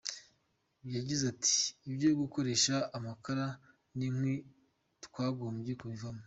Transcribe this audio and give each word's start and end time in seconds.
Yagize 0.95 1.23
ati 1.33 1.55
“ibyo 1.89 2.09
gukoresha 2.21 2.75
amakara 2.97 3.45
n’inkwi 3.97 4.33
twagombye 5.05 5.73
kubivaho. 5.79 6.19